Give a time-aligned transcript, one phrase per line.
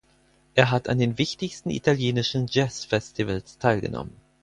[0.55, 4.15] Er hat an den wichtigsten italienischen Jazzfestivals teilgenommen.